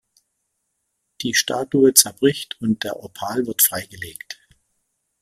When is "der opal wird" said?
2.83-3.61